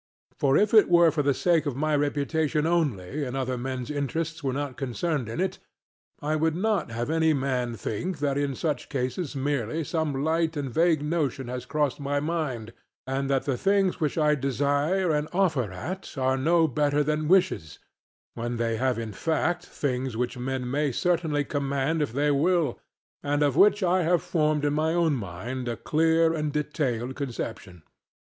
[0.35, 4.43] For if it were for the sake of my reputation only and other men's interests
[4.43, 5.59] were not concerned in it,
[6.23, 10.73] I would not have any man think that in such cases merely some light and
[10.73, 12.73] vague notion has crossed my mind,
[13.05, 17.77] and that the things which I desire and offer at are no better than wishes;
[18.33, 22.79] when they are in fact things which men may certainly command if they will,
[23.21, 27.83] and of which I have formed in my own mind a clear and detailed conception.